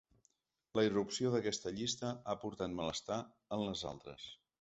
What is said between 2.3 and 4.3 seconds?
ha portat malestar en les altres.